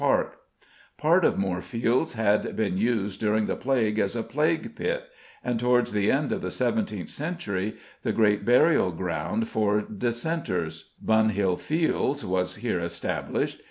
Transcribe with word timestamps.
Part 0.97 1.23
of 1.23 1.37
Moorfields 1.37 2.13
had 2.13 2.55
been 2.55 2.75
used 2.79 3.19
during 3.19 3.45
the 3.45 3.55
plague 3.55 3.99
as 3.99 4.15
a 4.15 4.23
plague 4.23 4.75
pit, 4.75 5.03
and 5.43 5.59
towards 5.59 5.91
the 5.91 6.09
end 6.11 6.31
of 6.31 6.41
the 6.41 6.47
17th 6.47 7.07
century 7.09 7.75
the 8.01 8.11
great 8.11 8.43
burial 8.43 8.89
ground 8.91 9.47
for 9.47 9.79
dissenters, 9.81 10.93
Bunhill 11.05 11.55
Fields, 11.55 12.25
was 12.25 12.55
here 12.55 12.79
established. 12.79 13.59